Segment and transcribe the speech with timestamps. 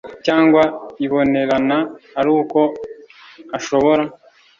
[0.25, 0.61] cyangwa
[1.05, 1.77] ibonerana
[2.21, 2.59] ariko
[3.57, 4.03] ashobora